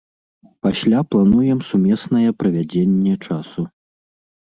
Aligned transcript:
Пасля 0.67 0.99
плануем 1.11 1.61
сумеснае 1.69 2.25
правядзенне 2.43 3.13
часу. 3.25 3.71